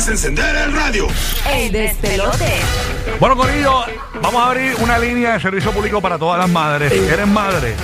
[0.00, 1.06] es encender el radio.
[1.46, 2.54] El despelote.
[3.20, 3.82] Bueno, Corillo,
[4.22, 6.90] vamos a abrir una línea de servicio público para todas las madres.
[6.90, 7.74] ¿Eres madre?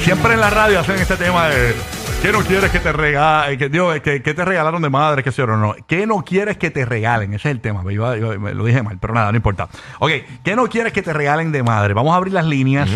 [0.00, 1.74] Siempre en la radio hacen este tema de
[2.22, 3.58] ¿qué no quieres que te regalen?
[3.58, 5.22] Que, digo, que, que te regalaron de madre?
[5.22, 5.74] ¿Qué sé yo, no, no.
[5.86, 7.34] ¿Qué no quieres que te regalen?
[7.34, 7.82] Ese es el tema.
[7.92, 9.68] Yo- me lo dije mal, pero nada, no importa.
[9.98, 10.10] Ok,
[10.42, 11.92] ¿qué no quieres que te regalen de madre?
[11.92, 12.88] Vamos a abrir las líneas.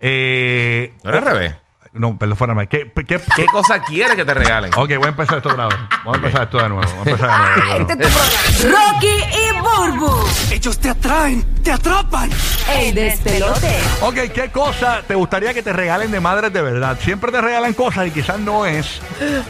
[0.00, 1.54] Eh, No era al revés.
[1.98, 2.66] No, perdón, fuera.
[2.66, 4.70] ¿Qué, qué, ¿Qué cosa quieres que te regalen?
[4.76, 5.78] Ok, voy a empezar esto otra vez.
[6.04, 6.82] Vamos a empezar esto de nuevo.
[6.86, 7.90] Vamos a empezar de nuevo.
[7.90, 8.92] Este es tu programa.
[8.92, 9.37] Rocky
[9.76, 10.10] Burbu.
[10.50, 12.30] Ellos te atraen, te atrapan.
[12.76, 13.76] El despelote.
[14.02, 16.98] Ok, ¿qué cosa te gustaría que te regalen de madres de verdad?
[17.00, 19.00] Siempre te regalan cosas y quizás no es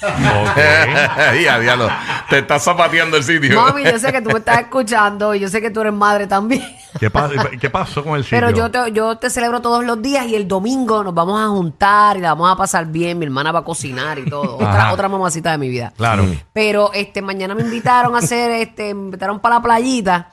[0.02, 0.56] Ok.
[1.44, 1.88] Ya, diablo.
[2.28, 3.60] Te estás zapateando el sitio.
[3.60, 6.26] Mami, yo sé que tú me estás escuchando y yo sé que tú eres madre
[6.26, 6.62] también.
[6.98, 7.28] ¿Qué, pa-
[7.60, 8.38] qué pasó con el sitio?
[8.38, 11.48] Pero yo te, yo te celebro todos los días y el domingo nos vamos a
[11.48, 13.18] juntar y la vamos a pasar bien.
[13.18, 14.56] Mi hermana va a cocinar y todo.
[14.56, 15.92] Otra, otra mamacita de mi vida.
[15.96, 16.24] Claro.
[16.52, 20.30] Pero este mañana me invitaron a hacer, este, me invitaron para la playita.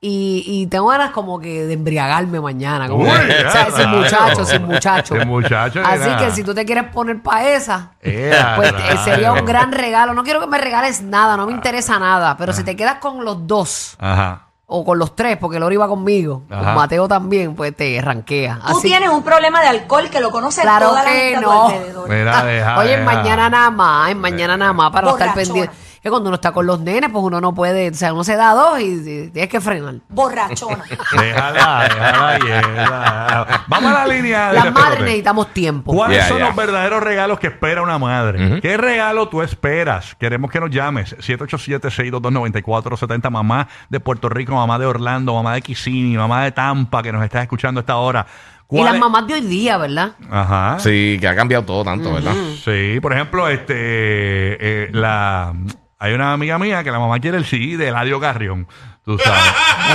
[0.00, 2.86] Y, y tengo ganas como que de embriagarme mañana.
[2.88, 3.96] Como, Uy, o sea, ya, sin rayos.
[3.96, 5.14] muchacho, sin muchacho.
[5.18, 9.44] Sin muchacho, Así que si tú te quieres poner para esa, pues eh, sería un
[9.44, 10.14] gran regalo.
[10.14, 12.36] No quiero que me regales nada, no me interesa nada.
[12.36, 14.42] Pero si te quedas con los dos Ajá.
[14.66, 16.74] o con los tres, porque Lori va conmigo, con Ajá.
[16.74, 18.60] Mateo también, pues te ranquea.
[18.68, 21.36] Tú Así- tienes un problema de alcohol que lo conoce Claro toda la que gente
[21.38, 21.66] a tu no.
[21.70, 22.08] alrededor.
[22.08, 22.78] Mira, deja.
[22.78, 23.04] Oye, deja.
[23.04, 25.54] mañana nada más, en mañana nada más, para no estar Borrachona.
[25.54, 25.87] pendiente.
[26.02, 28.36] Que cuando uno está con los nenes, pues uno no puede, o sea, uno se
[28.36, 29.94] da dos y, y tienes que frenar.
[30.08, 30.84] Borrachona.
[31.20, 34.48] Déjala, déjala, déjala.Amos a la línea.
[34.48, 34.88] de Las despelote.
[34.90, 35.92] madres necesitamos tiempo.
[35.92, 38.60] ¿Cuáles son los verdaderos regalos que espera una madre?
[38.60, 40.14] ¿Qué regalo tú esperas?
[40.16, 41.16] Queremos que nos llames.
[41.18, 43.30] 787-622-9470.
[43.30, 47.22] Mamá de Puerto Rico, mamá de Orlando, mamá de Kissimmee, mamá de Tampa, que nos
[47.24, 48.26] estás escuchando a esta hora.
[48.26, 50.12] Y ¿Cuál las es- mamás de hoy día, ¿verdad?
[50.30, 50.76] Ajá.
[50.78, 52.34] Sí, que ha cambiado todo tanto, ¿verdad?
[52.64, 55.54] Sí, por ejemplo, este, eh, la,
[55.98, 58.68] hay una amiga mía que la mamá quiere el CD de Eladio Carrión.
[59.08, 59.40] Tú sabes.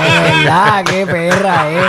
[0.08, 1.82] Es verdad, qué perra, eh.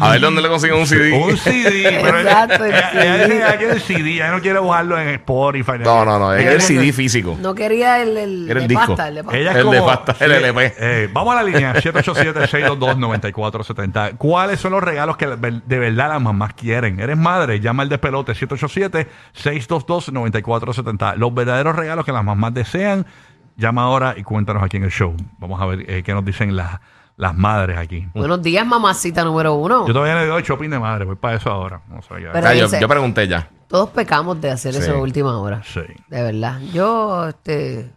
[0.00, 1.12] A ver dónde le consiguen un CD.
[1.12, 1.98] Un CD.
[2.00, 3.56] pero Exacto, el ella- ella CD.
[3.58, 5.72] dice el CD, ella no quiere bajarlo en Spotify.
[5.80, 6.32] No, no, no.
[6.34, 7.36] Es el CD físico.
[7.40, 8.94] No quería el, el, Era el de disco.
[8.94, 9.38] pasta, el de pasta.
[9.38, 10.74] Ella es El de como- pasta, el LP.
[10.78, 14.16] eh, vamos a la línea 787-622-9470.
[14.18, 17.00] ¿Cuáles son los regalos que de verdad las mamás quieren?
[17.00, 17.58] ¿Eres madre?
[17.58, 21.16] Llama al despelote 787-622-9470.
[21.16, 23.04] Los verdaderos regalos que las mamás desean.
[23.56, 25.14] Llama ahora y cuéntanos aquí en el show.
[25.38, 26.80] Vamos a ver eh, qué nos dicen las,
[27.16, 28.06] las madres aquí.
[28.14, 29.86] Buenos días, mamacita número uno.
[29.86, 31.80] Yo todavía no le doy shopping de madre, voy para eso ahora.
[32.08, 33.48] Pero- Ah, yo, pregunté ya.
[33.68, 34.80] Todos pecamos de hacer Sí.
[34.80, 35.62] eso a última hora.
[35.64, 35.80] Sí.
[36.08, 36.60] De verdad.
[36.72, 37.90] Yo, este,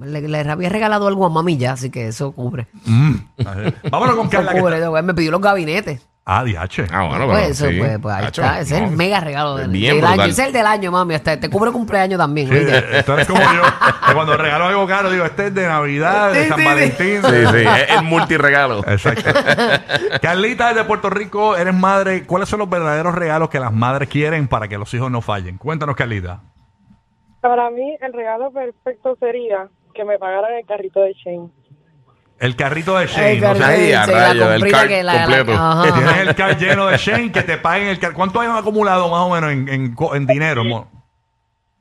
[0.00, 2.66] le, le había regalado algo a mami ya, así que eso cubre.
[2.84, 3.14] Mm.
[3.46, 3.76] A ver.
[3.90, 4.52] Vámonos con Eso Carla.
[4.54, 4.76] que cubre.
[4.78, 6.07] está- Me pidió los gabinetes.
[6.30, 6.86] Ah, DH.
[6.92, 7.78] Ah, bueno, Pues pero eso, sí.
[7.78, 8.60] pues, pues ahí Hacho, está.
[8.60, 10.20] Ese es el mega regalo del, Bien del brutal.
[10.20, 10.30] año.
[10.30, 11.14] Ese es el del año, mami.
[11.14, 12.48] Hasta te cubre cumpleaños también.
[12.48, 13.62] Sí, eh, como yo,
[14.06, 16.62] que cuando regalo algo caro, digo, este es de Navidad, de San.
[16.62, 17.22] Valentín.
[17.22, 17.64] Sí, sí.
[17.66, 18.80] Es el multiregalo.
[18.86, 19.30] Exacto.
[20.20, 22.24] Carlita de Puerto Rico, eres madre.
[22.26, 25.56] ¿Cuáles son los verdaderos regalos que las madres quieren para que los hijos no fallen?
[25.56, 26.40] Cuéntanos, Carlita.
[27.40, 31.48] Para mí, el regalo perfecto sería que me pagaran el carrito de Shane.
[32.40, 33.44] El carrito de Shane.
[33.44, 35.52] o sea, Ay, a la el cart que la- la- completo.
[35.52, 35.98] ajá, que ajá.
[35.98, 38.12] tienes el car lleno de Shane, que te paguen el car.
[38.12, 40.64] ¿Cuánto hay acumulado más o menos en, en co- en dinero?
[40.64, 40.88] mo?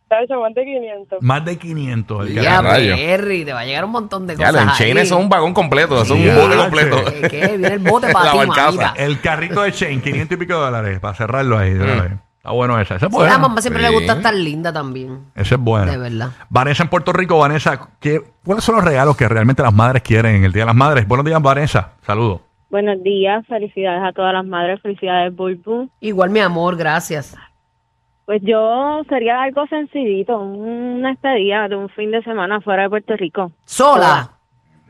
[0.10, 1.22] Hecho más de 500.
[1.22, 2.28] Más de 500.
[2.30, 2.96] el Ya, car- rayo.
[2.96, 4.66] Perry, te va a llegar un montón de Ya, cosas.
[4.66, 5.06] los ahí.
[5.06, 6.06] son un vagón completo.
[6.06, 7.04] Son Ya, un bote completo.
[7.10, 7.48] Eh, ¿Qué?
[7.58, 8.64] Viene el bote para La ti, barcaza.
[8.72, 8.94] mamita.
[8.98, 11.74] El carrito de Shane, 500 y pico de dólares, para cerrarlo ahí.
[11.74, 12.02] de una Mm.
[12.02, 12.12] vez.
[12.38, 12.96] Está bueno esa.
[12.96, 13.34] Esa es Sí, a buena.
[13.34, 15.26] la mamá siempre le gusta estar linda también.
[15.36, 15.92] Esa es buena.
[15.92, 16.30] De verdad.
[16.50, 20.36] Vanessa en Puerto Rico, Vanessa, ¿qué, ¿cuáles son los regalos que realmente las madres quieren
[20.36, 21.08] en el Día de las Madres?
[21.08, 21.94] Buenos días, Vanessa.
[22.06, 22.42] Saludos.
[22.70, 25.90] Buenos días, felicidades a todas las madres, felicidades Bulbu.
[26.02, 27.36] Igual, mi amor, gracias.
[28.26, 33.16] Pues yo sería algo sencillito, una estadía de un fin de semana fuera de Puerto
[33.16, 33.52] Rico.
[33.64, 34.32] ¿Sola?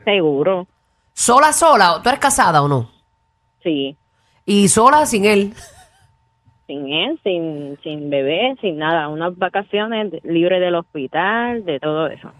[0.04, 0.66] Seguro,
[1.12, 2.00] ¿Sola, sola?
[2.02, 2.90] ¿Tú eres casada o no?
[3.62, 3.96] sí.
[4.44, 5.52] ¿Y sola sin él?
[6.68, 9.08] Sin él, sin, sin bebé, sin nada.
[9.08, 12.30] Unas vacaciones de- libre del hospital, de todo eso.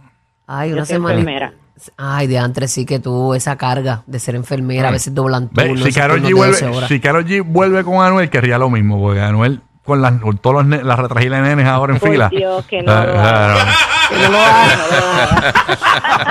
[0.46, 1.14] Ay, una semana.
[1.18, 1.52] enfermera.
[1.96, 5.80] Ay, de antes sí que tú, esa carga de ser enfermera, a veces doblan turnos,
[5.82, 6.88] si, turnos G vuelve, 12 horas.
[6.88, 10.56] si Karol G vuelve con Anuel, querría lo mismo, porque Anuel con las, con todos
[10.56, 12.28] los ne- las retragilas de nenes ahora en Por fila.
[12.30, 13.54] Dios, que no Ah,
[14.10, 14.16] lo.
[14.16, 15.54] Que no lo hagas.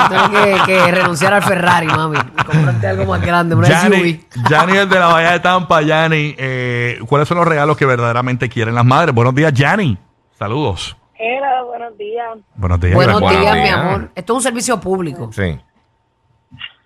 [0.09, 2.17] Tengo que, que renunciar al Ferrari, mami.
[2.45, 4.49] Comprarte algo más grande, una Yanni, SUV.
[4.49, 6.35] Yanni es de la Bahía de Tampa, Yanni.
[6.37, 9.13] eh, ¿Cuáles son los regalos que verdaderamente quieren las madres?
[9.13, 9.97] Buenos días, Yanni.
[10.37, 10.95] Saludos.
[11.19, 12.37] Era, buenos días.
[12.55, 12.93] Buenos días.
[12.95, 14.09] Buenos días, mi amor.
[14.15, 15.29] Esto es un servicio público.
[15.33, 15.59] Sí.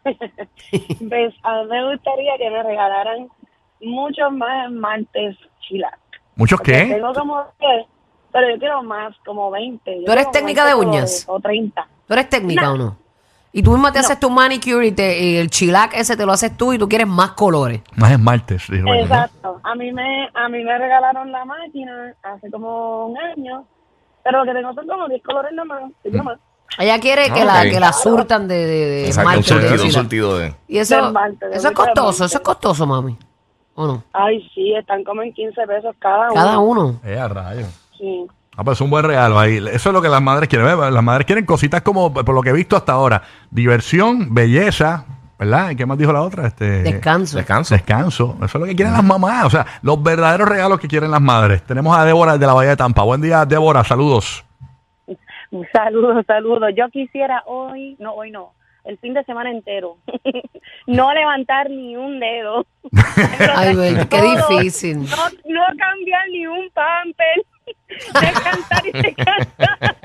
[0.71, 3.27] Pues a mí me gustaría que me regalaran
[3.81, 5.99] muchos más esmaltes chilac.
[6.35, 6.85] ¿Muchos qué?
[6.85, 7.85] Tengo como 10,
[8.31, 9.99] pero yo quiero más, como 20.
[9.99, 11.25] Yo ¿Tú eres técnica de uñas?
[11.27, 11.87] O 30.
[12.07, 12.97] ¿Tú eres técnica o no?
[13.53, 16.31] Y tú misma te haces tu manicure y, te- y el chilac ese te lo
[16.31, 17.81] haces tú y tú quieres más colores.
[17.97, 18.69] Más esmaltes.
[18.69, 19.59] Exacto.
[19.63, 23.65] A mí me a mí me regalaron la máquina hace como un año,
[24.23, 26.23] pero lo que tengo son como 10 colores nada más.
[26.23, 26.39] más.
[26.77, 27.45] Ella quiere que, Ok.
[27.45, 30.01] la, que la surtan de, de, de Exacto, un esmalte, surtido, un chilac.
[30.03, 30.55] surtido de.
[30.69, 33.17] Y eso, De esmalte, de eso es costoso, eso es costoso, mami.
[33.75, 34.03] ¿O no?
[34.13, 36.33] Ay, sí, están como en 15 pesos cada uno.
[36.35, 37.01] Cada uno.
[37.03, 37.67] Eh, a rayos.
[38.01, 38.27] Sí.
[38.57, 39.57] Ah, pues es un buen regalo ahí.
[39.57, 40.67] Eso es lo que las madres quieren.
[40.67, 45.05] Las madres quieren cositas como, por lo que he visto hasta ahora, diversión, belleza,
[45.39, 45.69] ¿verdad?
[45.69, 46.47] ¿Y qué más dijo la otra?
[46.47, 47.37] Este, Descanso.
[47.37, 47.75] Descanso.
[47.75, 48.35] Descanso.
[48.37, 49.45] Eso es lo que quieren las mamás.
[49.45, 51.63] O sea, los verdaderos regalos que quieren las madres.
[51.63, 53.03] Tenemos a Débora de la Bahía de Tampa.
[53.03, 53.83] Buen día, Débora.
[53.83, 54.43] Saludos.
[55.73, 56.71] Saludos, saludos.
[56.75, 58.53] Yo quisiera hoy, no, hoy no,
[58.85, 59.97] el fin de semana entero,
[60.87, 62.65] no levantar ni un dedo.
[63.55, 64.99] Ay, güey, qué difícil.
[64.99, 67.45] No, no cambiar ni un pamper.
[68.21, 69.95] Descansar y descansar.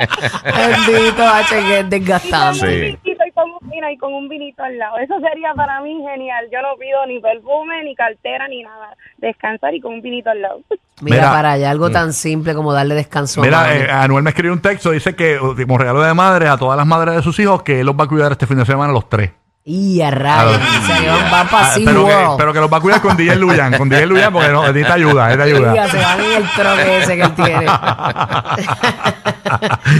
[0.44, 2.92] Bendito, H, que es desgastante.
[2.92, 2.98] Sí.
[3.04, 4.98] y con, un- mira, y con un vinito al lado.
[4.98, 6.46] Eso sería para mí genial.
[6.52, 8.94] Yo no pido ni perfume, ni cartera, ni nada.
[9.18, 10.60] Descansar y con un vinito al lado.
[11.02, 11.30] Mira, Mira.
[11.30, 13.74] para allá, algo tan simple como darle descanso a Mira, mami.
[13.80, 14.92] eh, Anuel me escribió un texto.
[14.92, 17.86] Dice que, como regalo de madre a todas las madres de sus hijos, que él
[17.86, 19.30] los va a cuidar este fin de semana los tres.
[19.68, 22.80] Y a rayos, se van, van para Ah, pero, que, pero que los va a
[22.80, 23.76] cuidar con DJ Luyan.
[23.76, 25.36] Con DJ Luyan porque no, necesita ayuda.
[25.36, 25.88] Necesita ayuda.
[25.88, 27.66] se van en el troque ese que él tiene.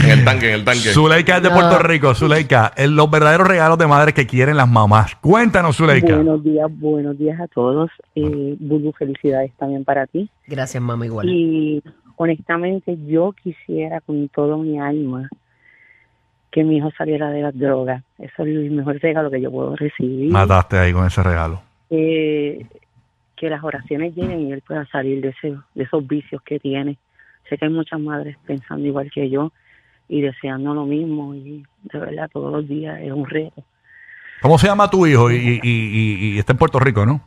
[0.05, 0.91] En el tanque, en el tanque.
[0.93, 1.55] Zuleika es de No.
[1.55, 2.15] Puerto Rico.
[2.15, 5.15] Zuleika, los verdaderos regalos de madre que quieren las mamás.
[5.17, 6.17] Cuéntanos, Zuleika.
[6.17, 7.91] Buenos días, buenos días a todos.
[8.15, 10.29] Eh, Bulbu, felicidades también para ti.
[10.47, 11.29] Gracias, mamá, igual.
[11.29, 11.83] Y
[12.17, 15.29] honestamente, yo quisiera con todo mi alma
[16.57, 18.03] que mi hijo saliera de las drogas.
[18.17, 20.33] Eso es el mejor regalo que yo puedo recibir.
[20.33, 21.61] Mataste ahí con ese regalo.
[21.91, 22.65] Eh,
[23.37, 26.97] que las oraciones lleguen y él pueda salir de, ese, de esos vicios que tiene.
[27.47, 29.53] Sé que hay muchas madres pensando igual que yo
[30.09, 31.63] y deseando lo mismo y
[31.93, 33.63] de verdad todos los días es un reto.
[34.41, 35.31] ¿Cómo se llama tu hijo?
[35.31, 37.21] Y, y- y- y está en Puerto Rico, ¿no?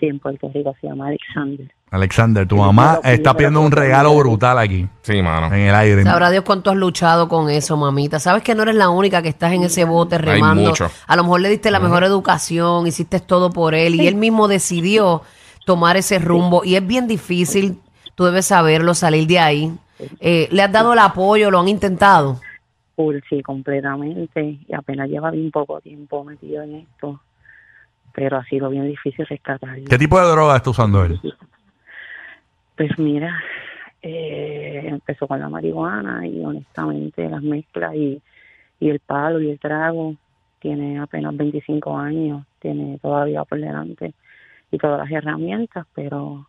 [0.00, 1.70] Sí, en Puerto Rico se llama Alexander.
[1.90, 5.48] Alexander, tu mamá está pidiendo un regalo brutal aquí, Sí, mano.
[5.54, 6.02] en el aire.
[6.04, 8.18] Sabrá Dios cuánto has luchado con eso, mamita.
[8.18, 10.70] Sabes que no eres la única que estás en ese bote remando.
[10.70, 10.88] mucho.
[11.06, 14.48] A lo mejor le diste la mejor educación, hiciste todo por él y él mismo
[14.48, 15.22] decidió
[15.66, 16.62] tomar ese rumbo.
[16.64, 17.78] Y es bien difícil,
[18.14, 19.72] tú debes saberlo, salir de ahí.
[20.20, 21.50] Eh, ¿Le has dado el apoyo?
[21.50, 22.40] ¿Lo han intentado?
[22.96, 24.58] Full, sí, completamente.
[24.66, 27.20] Y apenas lleva bien poco tiempo metido en esto.
[28.20, 29.86] Pero ha sido bien difícil rescatarlo.
[29.88, 31.18] ¿Qué tipo de droga está usando él?
[32.76, 33.42] Pues mira,
[34.02, 38.20] eh, empezó con la marihuana y honestamente las mezclas y,
[38.78, 40.16] y el palo y el trago.
[40.58, 44.12] Tiene apenas 25 años, tiene todavía por delante
[44.70, 46.46] y todas las herramientas, pero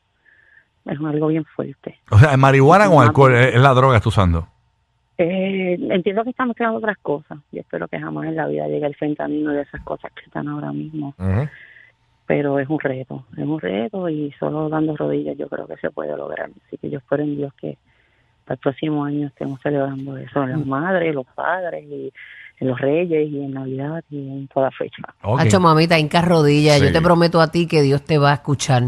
[0.83, 2.01] es algo bien fuerte.
[2.09, 3.33] O sea, ¿es marihuana con alcohol?
[3.33, 4.49] ¿Es es la droga que está usando?
[5.23, 7.37] Eh, entiendo que está mezclando otras cosas.
[7.51, 10.47] Yo espero que jamás en la vida llegue el fentanilo de esas cosas que están
[10.47, 11.13] ahora mismo.
[12.25, 15.91] Pero es un reto, es un reto y solo dando rodillas yo creo que se
[15.91, 16.49] puede lograr.
[16.65, 17.77] Así que yo espero en Dios que
[18.45, 22.11] para el próximo año estemos celebrando eso, las madres, los padres, y
[22.59, 25.03] en los reyes y en Navidad y en toda fecha.
[25.21, 25.41] Ok.
[25.41, 26.77] Hacho, mamita, hinca rodilla.
[26.79, 26.85] Sí.
[26.85, 28.83] Yo te prometo a ti que Dios te va a escuchar.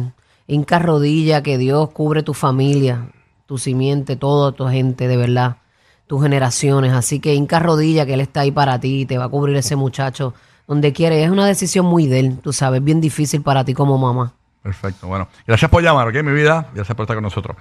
[0.47, 3.09] Hinca rodilla, que Dios cubre tu familia,
[3.45, 5.57] tu simiente, toda tu gente, de verdad,
[6.07, 6.93] tus generaciones.
[6.93, 9.55] Así que hinca rodilla, que Él está ahí para ti y te va a cubrir
[9.57, 10.33] ese muchacho
[10.67, 11.23] donde quiere.
[11.23, 14.33] Es una decisión muy de Él, tú sabes, bien difícil para ti como mamá.
[14.61, 15.07] Perfecto.
[15.07, 16.15] Bueno, gracias por llamar, ¿ok?
[16.23, 17.57] Mi vida, gracias por estar con nosotros.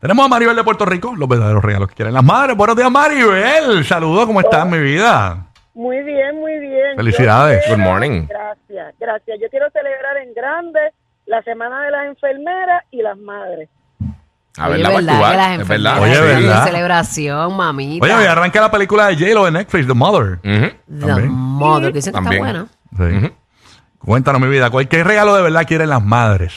[0.00, 2.56] Tenemos a Maribel de Puerto Rico, los verdaderos regalos que quieren las madres.
[2.56, 3.84] Buenos días, Maribel.
[3.84, 5.46] Saludos, ¿cómo estás, mi vida?
[5.74, 6.96] Muy bien, muy bien.
[6.96, 7.62] Felicidades.
[7.66, 8.26] Quiero- Good morning.
[8.28, 9.38] Gracias, gracias.
[9.40, 10.80] Yo quiero celebrar en grande
[11.26, 13.68] la Semana de las Enfermeras y las Madres.
[14.58, 16.00] A Oye, ver, la ¿verdad que las es verdad.
[16.02, 16.64] Oye, ¿verdad?
[16.64, 18.04] celebración, mamita.
[18.06, 20.32] Oye, hoy arranca la película de J-Lo de Netflix, The Mother.
[20.38, 20.40] Ujú.
[21.00, 21.30] The También.
[21.30, 22.46] mother, que dicen que También.
[22.46, 22.66] está
[22.98, 23.20] buena.
[23.28, 23.32] Sí.
[23.98, 26.54] Cuéntanos, mi vida, ¿cuál- ¿qué regalo de verdad quieren las madres?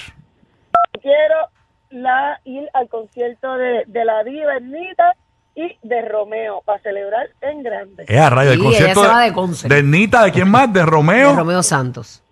[1.02, 1.50] Quiero
[1.90, 5.14] la, ir al concierto de, de la diva Ernita
[5.56, 8.06] y de Romeo para celebrar en grande.
[8.08, 9.74] Eh, a rayo, el Sí, concierto ella se va de concert.
[9.74, 10.72] de Nita, ¿de quién más?
[10.72, 11.32] ¿De Romeo?
[11.32, 12.24] De Romeo Santos.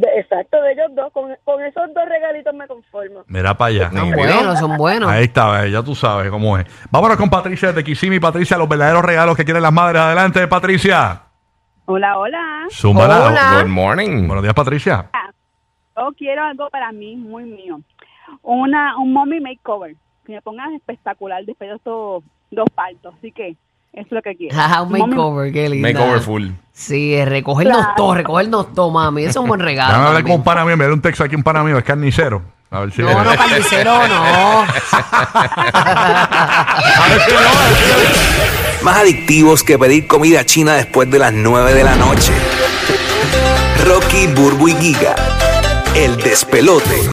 [0.00, 1.12] De- exacto, de ellos dos.
[1.12, 3.22] Con, con esos dos regalitos me conformo.
[3.26, 3.90] Mira para allá.
[3.90, 5.10] Son buenos, son buenos.
[5.10, 6.66] Ahí está, eh, ya tú sabes cómo es.
[6.90, 8.20] Vámonos con Patricia de Kissimmee.
[8.20, 10.02] Patricia, los verdaderos regalos que quieren las madres.
[10.02, 11.22] Adelante, Patricia.
[11.86, 12.66] Hola, hola.
[12.70, 13.26] Zúmbala.
[13.26, 13.62] Hola.
[13.62, 14.26] Good morning.
[14.26, 15.08] Buenos días, Patricia.
[15.96, 17.80] Yo quiero algo para mí, muy mío.
[18.42, 19.94] Una, un mommy makeover.
[20.26, 23.14] Que me pongas espectacular después de estos dos partos.
[23.18, 23.56] Así que
[23.96, 24.56] es lo que quiero.
[24.58, 25.88] Ah, un makeover, qué lindo.
[25.88, 26.48] Makeover full.
[26.72, 27.92] Sí, es recogernos Claro.
[27.96, 29.22] todo, recogernos todo, mami.
[29.22, 29.88] Eso es un buen regalo.
[29.88, 30.76] Déjame hablar con un pana mío.
[30.76, 31.78] Me dio un texto aquí un pana mío.
[31.78, 32.42] Es carnicero.
[32.70, 33.00] A ver si...
[33.00, 34.62] No, no, carnicero, no.
[35.76, 37.88] A ver si no, a ver si
[38.78, 38.84] no.
[38.84, 42.32] Más adictivos que pedir comida china después de las 9 de la noche.
[43.86, 45.14] Rocky, Burbu y Giga.
[45.94, 47.02] El despelote.